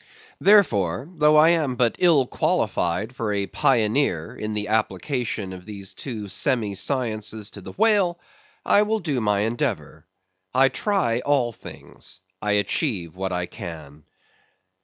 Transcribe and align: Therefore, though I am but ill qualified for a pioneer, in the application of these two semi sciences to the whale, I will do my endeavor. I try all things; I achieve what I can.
Therefore, 0.39 1.07
though 1.13 1.35
I 1.35 1.49
am 1.49 1.75
but 1.75 1.97
ill 1.99 2.25
qualified 2.25 3.15
for 3.15 3.31
a 3.31 3.45
pioneer, 3.45 4.35
in 4.35 4.55
the 4.55 4.69
application 4.69 5.53
of 5.53 5.63
these 5.63 5.93
two 5.93 6.27
semi 6.27 6.73
sciences 6.73 7.51
to 7.51 7.61
the 7.61 7.73
whale, 7.73 8.19
I 8.65 8.81
will 8.81 8.97
do 8.97 9.21
my 9.21 9.41
endeavor. 9.41 10.07
I 10.55 10.69
try 10.69 11.19
all 11.19 11.51
things; 11.51 12.19
I 12.41 12.53
achieve 12.53 13.15
what 13.15 13.31
I 13.31 13.45
can. 13.45 14.05